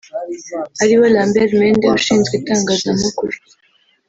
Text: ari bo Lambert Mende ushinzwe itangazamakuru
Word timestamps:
ari 0.81 0.93
bo 0.99 1.05
Lambert 1.13 1.51
Mende 1.59 1.85
ushinzwe 1.97 2.33
itangazamakuru 2.39 3.35